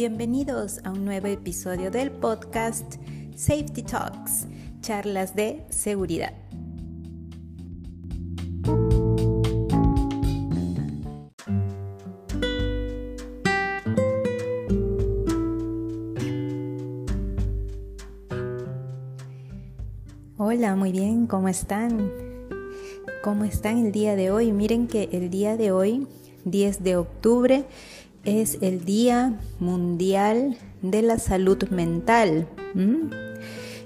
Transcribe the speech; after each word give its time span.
Bienvenidos 0.00 0.80
a 0.84 0.92
un 0.92 1.04
nuevo 1.04 1.26
episodio 1.26 1.90
del 1.90 2.10
podcast 2.10 2.94
Safety 3.36 3.82
Talks, 3.82 4.46
charlas 4.80 5.36
de 5.36 5.62
seguridad. 5.68 6.32
Hola, 20.38 20.76
muy 20.76 20.92
bien, 20.92 21.26
¿cómo 21.26 21.50
están? 21.50 22.10
¿Cómo 23.22 23.44
están 23.44 23.84
el 23.84 23.92
día 23.92 24.16
de 24.16 24.30
hoy? 24.30 24.50
Miren 24.50 24.86
que 24.88 25.10
el 25.12 25.28
día 25.28 25.58
de 25.58 25.72
hoy, 25.72 26.06
10 26.46 26.82
de 26.82 26.96
octubre, 26.96 27.66
es 28.24 28.58
el 28.60 28.84
Día 28.84 29.38
Mundial 29.58 30.56
de 30.82 31.02
la 31.02 31.18
Salud 31.18 31.62
Mental. 31.70 32.46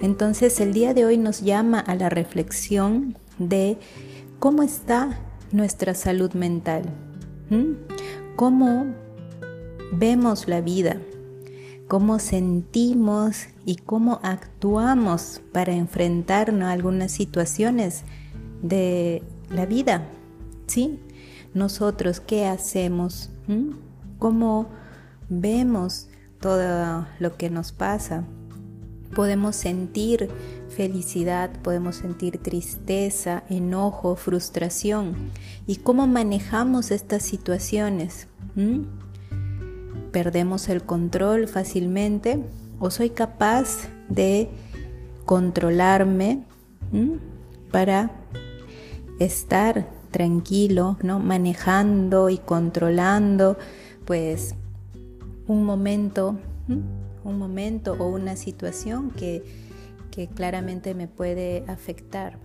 Entonces 0.00 0.60
el 0.60 0.72
día 0.72 0.94
de 0.94 1.04
hoy 1.04 1.18
nos 1.18 1.42
llama 1.42 1.80
a 1.80 1.94
la 1.94 2.08
reflexión 2.08 3.16
de 3.38 3.78
cómo 4.38 4.62
está 4.62 5.20
nuestra 5.52 5.94
salud 5.94 6.32
mental, 6.32 6.84
cómo 8.36 8.86
vemos 9.92 10.48
la 10.48 10.60
vida, 10.60 10.96
cómo 11.86 12.18
sentimos 12.18 13.46
y 13.66 13.76
cómo 13.76 14.18
actuamos 14.22 15.40
para 15.52 15.72
enfrentarnos 15.72 16.64
a 16.64 16.72
algunas 16.72 17.12
situaciones 17.12 18.02
de 18.62 19.22
la 19.50 19.66
vida. 19.66 20.08
¿Sí? 20.66 20.98
Nosotros, 21.52 22.20
¿qué 22.20 22.46
hacemos? 22.46 23.28
Cómo 24.22 24.66
vemos 25.28 26.06
todo 26.40 27.08
lo 27.18 27.36
que 27.36 27.50
nos 27.50 27.72
pasa. 27.72 28.22
Podemos 29.16 29.56
sentir 29.56 30.28
felicidad, 30.68 31.50
podemos 31.60 31.96
sentir 31.96 32.38
tristeza, 32.38 33.42
enojo, 33.50 34.14
frustración. 34.14 35.16
¿Y 35.66 35.78
cómo 35.78 36.06
manejamos 36.06 36.92
estas 36.92 37.24
situaciones? 37.24 38.28
¿Mm? 38.54 38.82
¿Perdemos 40.12 40.68
el 40.68 40.84
control 40.84 41.48
fácilmente? 41.48 42.44
¿O 42.78 42.92
soy 42.92 43.10
capaz 43.10 43.88
de 44.08 44.48
controlarme 45.24 46.44
¿Mm? 46.92 47.14
para 47.72 48.12
estar 49.18 49.88
tranquilo, 50.12 50.96
¿no? 51.02 51.18
manejando 51.18 52.28
y 52.28 52.38
controlando 52.38 53.56
pues 54.04 54.54
un 55.46 55.64
momento, 55.64 56.38
un 57.24 57.38
momento 57.38 57.96
o 57.98 58.08
una 58.08 58.36
situación 58.36 59.10
que, 59.10 59.42
que 60.10 60.28
claramente 60.28 60.94
me 60.94 61.08
puede 61.08 61.64
afectar. 61.68 62.38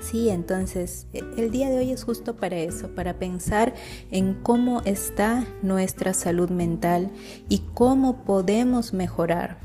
Sí, 0.00 0.30
entonces 0.30 1.06
el 1.12 1.50
día 1.50 1.68
de 1.68 1.78
hoy 1.78 1.90
es 1.90 2.04
justo 2.04 2.34
para 2.34 2.56
eso, 2.56 2.88
para 2.94 3.18
pensar 3.18 3.74
en 4.10 4.34
cómo 4.34 4.80
está 4.86 5.46
nuestra 5.62 6.14
salud 6.14 6.48
mental 6.48 7.10
y 7.50 7.58
cómo 7.74 8.24
podemos 8.24 8.94
mejorar. 8.94 9.58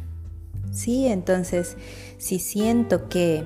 Sí, 0.71 1.07
entonces 1.07 1.77
si 2.17 2.39
siento 2.39 3.07
que 3.07 3.45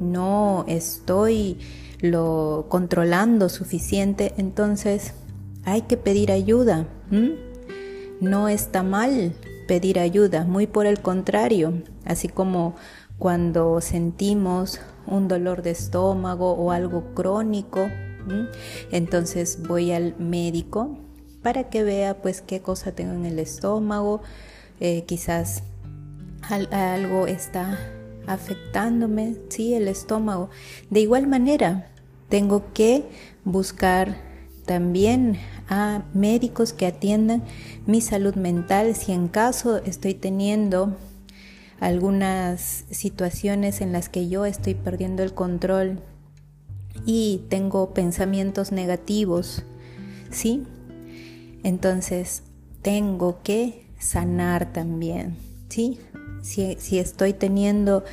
no 0.00 0.64
estoy 0.68 1.58
lo 2.00 2.66
controlando 2.68 3.48
suficiente, 3.48 4.32
entonces 4.36 5.14
hay 5.64 5.82
que 5.82 5.96
pedir 5.96 6.30
ayuda. 6.30 6.86
No 8.20 8.48
está 8.48 8.82
mal 8.82 9.34
pedir 9.66 9.98
ayuda, 9.98 10.44
muy 10.44 10.66
por 10.66 10.86
el 10.86 11.00
contrario, 11.00 11.82
así 12.04 12.28
como 12.28 12.74
cuando 13.18 13.80
sentimos 13.80 14.80
un 15.06 15.28
dolor 15.28 15.62
de 15.62 15.70
estómago 15.70 16.52
o 16.52 16.72
algo 16.72 17.14
crónico, 17.14 17.88
entonces 18.90 19.62
voy 19.66 19.92
al 19.92 20.14
médico 20.18 20.98
para 21.42 21.70
que 21.70 21.82
vea 21.82 22.20
pues 22.20 22.40
qué 22.42 22.60
cosa 22.60 22.92
tengo 22.92 23.12
en 23.12 23.24
el 23.24 23.38
estómago, 23.38 24.22
eh, 24.80 25.04
quizás 25.06 25.62
algo 26.70 27.26
está 27.26 27.78
afectándome, 28.26 29.36
sí, 29.48 29.74
el 29.74 29.88
estómago. 29.88 30.50
De 30.90 31.00
igual 31.00 31.26
manera, 31.26 31.90
tengo 32.28 32.72
que 32.74 33.04
buscar 33.44 34.27
también 34.68 35.38
a 35.70 36.04
médicos 36.12 36.74
que 36.74 36.86
atiendan 36.86 37.42
mi 37.86 38.02
salud 38.02 38.34
mental 38.34 38.94
si 38.94 39.12
en 39.12 39.26
caso 39.26 39.78
estoy 39.78 40.12
teniendo 40.12 40.94
algunas 41.80 42.84
situaciones 42.90 43.80
en 43.80 43.92
las 43.92 44.10
que 44.10 44.28
yo 44.28 44.44
estoy 44.44 44.74
perdiendo 44.74 45.22
el 45.22 45.32
control 45.32 46.00
y 47.06 47.46
tengo 47.48 47.94
pensamientos 47.94 48.70
negativos, 48.70 49.64
¿sí? 50.30 50.64
Entonces 51.64 52.42
tengo 52.82 53.42
que 53.42 53.86
sanar 53.98 54.70
también, 54.74 55.36
¿sí? 55.70 55.98
Si, 56.42 56.98
estoy 56.98 57.32
teniendo 57.32 58.04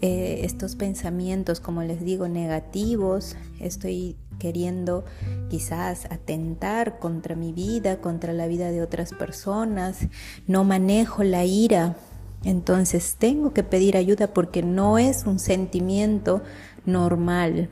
eh, 0.00 0.40
estos 0.44 0.76
pensamientos, 0.76 1.60
como 1.60 1.82
les 1.82 2.04
digo, 2.04 2.28
negativos, 2.28 3.36
estoy 3.60 4.16
queriendo 4.38 5.04
quizás 5.50 6.06
atentar 6.06 6.98
contra 6.98 7.36
mi 7.36 7.52
vida, 7.52 8.00
contra 8.00 8.32
la 8.32 8.46
vida 8.46 8.70
de 8.70 8.82
otras 8.82 9.12
personas, 9.12 9.98
no 10.46 10.64
manejo 10.64 11.22
la 11.22 11.44
ira, 11.44 11.96
entonces 12.44 13.16
tengo 13.18 13.52
que 13.52 13.62
pedir 13.62 13.96
ayuda 13.96 14.28
porque 14.28 14.62
no 14.62 14.98
es 14.98 15.26
un 15.26 15.38
sentimiento 15.38 16.42
normal. 16.84 17.68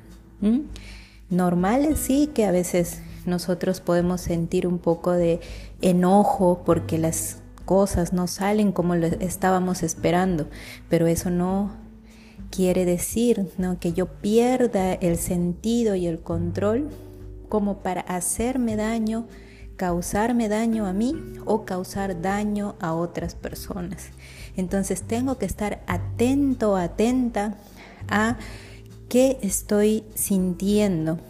Normal 1.29 1.85
es 1.85 1.99
sí 1.99 2.29
que 2.33 2.45
a 2.45 2.53
veces 2.53 3.01
nosotros 3.27 3.81
podemos 3.81 4.21
sentir 4.21 4.67
un 4.67 4.79
poco 4.79 5.13
de 5.13 5.41
enojo 5.81 6.63
porque 6.65 6.99
las 6.99 7.40
cosas 7.71 8.13
no 8.13 8.27
salen 8.27 8.73
como 8.73 8.97
lo 8.97 9.07
estábamos 9.07 9.85
esperando, 9.85 10.49
pero 10.89 11.07
eso 11.07 11.31
no 11.31 11.71
quiere 12.51 12.85
decir 12.85 13.47
¿no? 13.59 13.79
que 13.79 13.93
yo 13.93 14.07
pierda 14.07 14.95
el 14.95 15.17
sentido 15.17 15.95
y 15.95 16.09
el 16.09 16.19
control 16.19 16.91
como 17.49 17.79
para 17.79 18.01
hacerme 18.01 18.75
daño, 18.75 19.29
causarme 19.77 20.49
daño 20.49 20.85
a 20.85 20.93
mí 20.93 21.15
o 21.45 21.65
causar 21.65 22.21
daño 22.21 22.75
a 22.81 22.93
otras 22.93 23.37
personas. 23.37 24.09
Entonces 24.57 25.03
tengo 25.03 25.39
que 25.39 25.47
estar 25.47 25.85
atento, 25.87 26.75
atenta 26.75 27.55
a 28.09 28.37
qué 29.09 29.39
estoy 29.43 30.03
sintiendo. 30.17 31.21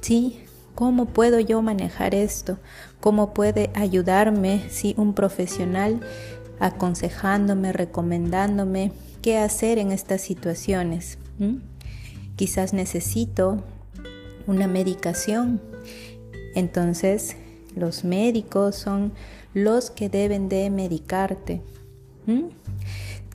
¿Sí? 0.00 0.45
¿Cómo 0.76 1.06
puedo 1.06 1.40
yo 1.40 1.60
manejar 1.60 2.14
esto? 2.14 2.58
¿Cómo 3.00 3.34
puede 3.34 3.70
ayudarme 3.74 4.62
si 4.70 4.94
un 4.96 5.12
profesional 5.12 6.00
aconsejándome, 6.58 7.72
recomendándome 7.72 8.92
qué 9.22 9.38
hacer 9.38 9.78
en 9.78 9.92
estas 9.92 10.20
situaciones. 10.20 11.18
Quizás 12.36 12.72
necesito 12.72 13.62
una 14.46 14.66
medicación. 14.68 15.60
Entonces, 16.54 17.36
los 17.74 18.04
médicos 18.04 18.76
son 18.76 19.12
los 19.52 19.90
que 19.90 20.08
deben 20.08 20.48
de 20.48 20.70
medicarte. 20.70 21.62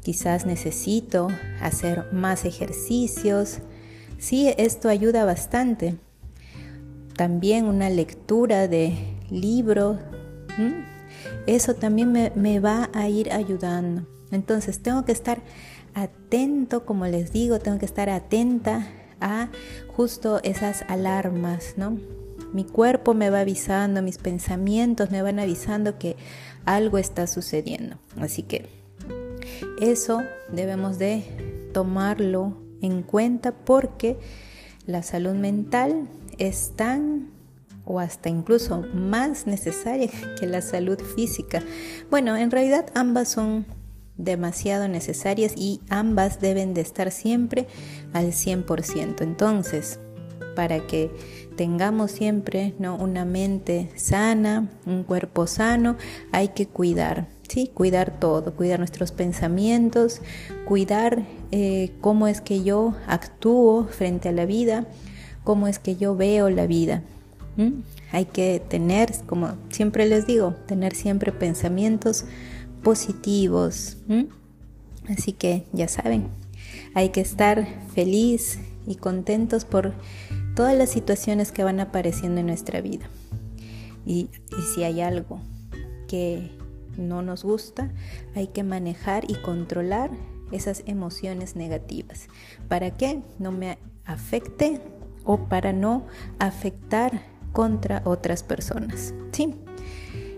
Quizás 0.01 0.45
necesito 0.45 1.27
hacer 1.61 2.11
más 2.11 2.45
ejercicios. 2.45 3.59
Sí, 4.17 4.53
esto 4.57 4.89
ayuda 4.89 5.25
bastante. 5.25 5.97
También 7.21 7.65
una 7.65 7.91
lectura 7.91 8.67
de 8.67 8.97
libros. 9.29 9.99
Eso 11.45 11.75
también 11.75 12.11
me, 12.11 12.31
me 12.33 12.59
va 12.59 12.89
a 12.95 13.09
ir 13.09 13.31
ayudando. 13.31 14.07
Entonces 14.31 14.81
tengo 14.81 15.05
que 15.05 15.11
estar 15.11 15.39
atento, 15.93 16.83
como 16.83 17.05
les 17.05 17.31
digo, 17.31 17.59
tengo 17.59 17.77
que 17.77 17.85
estar 17.85 18.09
atenta 18.09 18.87
a 19.19 19.49
justo 19.95 20.39
esas 20.41 20.83
alarmas, 20.87 21.75
¿no? 21.77 21.99
Mi 22.53 22.63
cuerpo 22.63 23.13
me 23.13 23.29
va 23.29 23.41
avisando, 23.41 24.01
mis 24.01 24.17
pensamientos 24.17 25.11
me 25.11 25.21
van 25.21 25.37
avisando 25.37 25.99
que 25.99 26.15
algo 26.65 26.97
está 26.97 27.27
sucediendo. 27.27 27.97
Así 28.19 28.41
que 28.41 28.65
eso 29.79 30.23
debemos 30.51 30.97
de 30.97 31.69
tomarlo 31.71 32.57
en 32.81 33.03
cuenta 33.03 33.51
porque 33.51 34.17
la 34.87 35.03
salud 35.03 35.35
mental 35.35 36.07
es 36.41 36.73
tan 36.75 37.29
o 37.85 37.99
hasta 37.99 38.29
incluso 38.29 38.83
más 38.93 39.47
necesaria 39.47 40.09
que 40.39 40.47
la 40.47 40.61
salud 40.61 40.99
física. 40.99 41.61
Bueno, 42.09 42.35
en 42.35 42.51
realidad 42.51 42.87
ambas 42.95 43.29
son 43.29 43.65
demasiado 44.17 44.87
necesarias 44.87 45.53
y 45.55 45.81
ambas 45.89 46.41
deben 46.41 46.73
de 46.73 46.81
estar 46.81 47.11
siempre 47.11 47.67
al 48.13 48.27
100%. 48.27 49.21
Entonces, 49.21 49.99
para 50.55 50.85
que 50.85 51.11
tengamos 51.55 52.11
siempre 52.11 52.73
¿no? 52.79 52.95
una 52.95 53.25
mente 53.25 53.89
sana, 53.95 54.69
un 54.85 55.03
cuerpo 55.03 55.47
sano, 55.47 55.95
hay 56.31 56.49
que 56.49 56.67
cuidar, 56.67 57.27
¿sí? 57.47 57.71
cuidar 57.73 58.19
todo, 58.19 58.55
cuidar 58.55 58.79
nuestros 58.79 59.11
pensamientos, 59.11 60.21
cuidar 60.65 61.23
eh, 61.51 61.91
cómo 62.01 62.27
es 62.27 62.41
que 62.41 62.63
yo 62.63 62.95
actúo 63.07 63.85
frente 63.85 64.29
a 64.29 64.33
la 64.33 64.45
vida, 64.45 64.85
cómo 65.43 65.67
es 65.67 65.79
que 65.79 65.95
yo 65.95 66.15
veo 66.15 66.49
la 66.49 66.67
vida. 66.67 67.03
Hay 68.11 68.25
que 68.25 68.59
tener, 68.59 69.11
como 69.27 69.55
siempre 69.69 70.07
les 70.07 70.25
digo, 70.25 70.55
tener 70.67 70.95
siempre 70.95 71.31
pensamientos 71.31 72.25
positivos. 72.81 73.97
Así 75.07 75.33
que 75.33 75.65
ya 75.71 75.87
saben, 75.87 76.29
hay 76.95 77.09
que 77.09 77.21
estar 77.21 77.67
feliz 77.93 78.59
y 78.87 78.95
contentos 78.95 79.65
por 79.65 79.93
todas 80.55 80.75
las 80.75 80.89
situaciones 80.89 81.51
que 81.51 81.63
van 81.63 81.79
apareciendo 81.79 82.39
en 82.39 82.47
nuestra 82.47 82.81
vida. 82.81 83.07
Y, 84.05 84.29
y 84.57 84.61
si 84.73 84.83
hay 84.83 85.01
algo 85.01 85.39
que 86.07 86.51
no 86.97 87.21
nos 87.21 87.43
gusta, 87.43 87.91
hay 88.35 88.47
que 88.47 88.63
manejar 88.63 89.29
y 89.29 89.35
controlar 89.35 90.09
esas 90.51 90.83
emociones 90.85 91.55
negativas. 91.55 92.27
¿Para 92.67 92.91
que 92.91 93.21
no 93.39 93.51
me 93.51 93.77
afecte 94.05 94.81
o 95.23 95.45
para 95.45 95.73
no 95.73 96.05
afectar 96.39 97.21
contra 97.53 98.01
otras 98.05 98.43
personas? 98.43 99.13
Sí. 99.31 99.55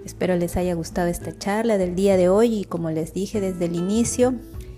Espero 0.06 0.36
les 0.36 0.58
haya 0.58 0.74
gustado 0.74 1.08
esta 1.08 1.38
charla 1.38 1.78
del 1.78 1.96
día 1.96 2.18
de 2.18 2.28
hoy 2.28 2.56
y 2.60 2.66
como 2.66 2.92
les 2.92 3.14
dije 3.14 3.40
desde 3.40 3.66
el 3.66 3.76
inicio, 3.76 4.36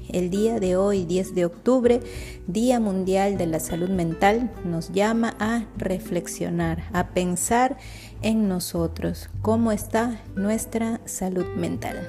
el 0.10 0.30
día 0.30 0.60
de 0.60 0.76
hoy, 0.76 1.06
10 1.06 1.36
de 1.36 1.46
octubre, 1.46 2.00
Día 2.48 2.80
Mundial 2.80 3.38
de 3.38 3.48
la 3.48 3.60
Salud 3.60 3.90
Mental, 3.90 4.52
nos 4.64 4.92
llama 4.92 5.36
a 5.40 5.66
reflexionar, 5.78 6.84
a 6.94 7.10
pensar 7.10 7.78
en 8.22 8.48
nosotros, 8.48 9.30
cómo 9.42 9.72
está 9.72 10.22
nuestra 10.36 11.02
salud 11.06 11.46
mental. 11.56 12.08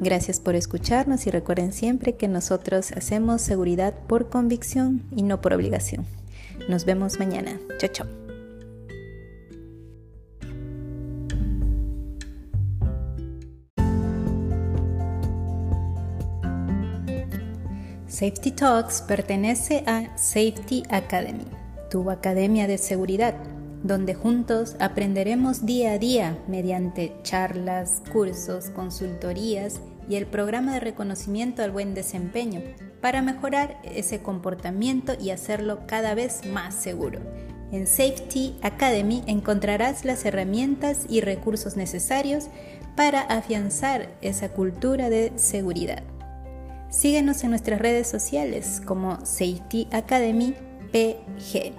Gracias 0.00 0.40
por 0.40 0.56
escucharnos 0.56 1.26
y 1.26 1.30
recuerden 1.30 1.72
siempre 1.72 2.16
que 2.16 2.26
nosotros 2.26 2.90
hacemos 2.92 3.42
seguridad 3.42 3.94
por 4.08 4.28
convicción 4.28 5.02
y 5.14 5.22
no 5.22 5.40
por 5.40 5.52
obligación. 5.52 6.06
Nos 6.68 6.84
vemos 6.84 7.18
mañana. 7.18 7.58
Chao, 7.78 7.90
chao. 7.92 8.22
Safety 18.06 18.50
Talks 18.52 19.02
pertenece 19.02 19.82
a 19.86 20.16
Safety 20.16 20.82
Academy, 20.90 21.46
tu 21.90 22.10
academia 22.10 22.68
de 22.68 22.78
seguridad, 22.78 23.34
donde 23.82 24.14
juntos 24.14 24.76
aprenderemos 24.78 25.66
día 25.66 25.92
a 25.92 25.98
día 25.98 26.38
mediante 26.46 27.16
charlas, 27.22 28.02
cursos, 28.12 28.70
consultorías 28.70 29.80
y 30.08 30.16
el 30.16 30.26
programa 30.26 30.74
de 30.74 30.80
reconocimiento 30.80 31.62
al 31.62 31.72
buen 31.72 31.94
desempeño 31.94 32.60
para 33.02 33.20
mejorar 33.20 33.78
ese 33.82 34.22
comportamiento 34.22 35.12
y 35.20 35.30
hacerlo 35.30 35.80
cada 35.86 36.14
vez 36.14 36.46
más 36.46 36.74
seguro. 36.74 37.20
En 37.72 37.86
Safety 37.86 38.54
Academy 38.62 39.24
encontrarás 39.26 40.04
las 40.04 40.24
herramientas 40.24 41.06
y 41.08 41.20
recursos 41.20 41.76
necesarios 41.76 42.46
para 42.96 43.22
afianzar 43.22 44.08
esa 44.20 44.50
cultura 44.50 45.10
de 45.10 45.32
seguridad. 45.36 46.02
Síguenos 46.90 47.42
en 47.42 47.50
nuestras 47.50 47.80
redes 47.80 48.06
sociales 48.06 48.80
como 48.84 49.18
Safety 49.24 49.88
Academy 49.90 50.54
PG 50.92 51.72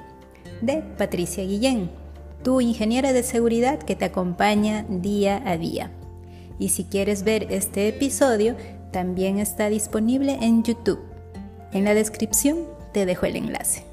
de 0.61 0.81
Patricia 0.97 1.43
Guillén, 1.43 1.89
tu 2.43 2.59
ingeniera 2.59 3.13
de 3.13 3.23
seguridad 3.23 3.79
que 3.79 3.95
te 3.95 4.05
acompaña 4.05 4.85
día 4.89 5.41
a 5.45 5.57
día. 5.57 5.91
Y 6.59 6.69
si 6.69 6.83
quieres 6.83 7.23
ver 7.23 7.47
este 7.51 7.87
episodio, 7.87 8.57
también 8.91 9.39
está 9.39 9.69
disponible 9.69 10.37
en 10.41 10.63
YouTube. 10.63 11.12
En 11.73 11.85
la 11.85 11.95
descripción 11.95 12.67
te 12.91 13.07
dejo 13.07 13.25
el 13.25 13.35
enlace. 13.35 13.83